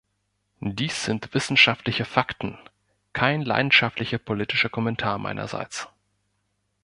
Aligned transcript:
Dies 0.65 1.03
sind 1.05 1.31
wissenschaftliche 1.35 2.05
Fakten, 2.05 2.57
kein 3.13 3.43
leidenschaftlicher 3.43 4.17
politischer 4.17 4.69
Kommentar 4.69 5.19
meinerseits. 5.19 5.89